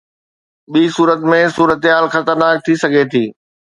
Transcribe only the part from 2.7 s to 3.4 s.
سگهي ٿي.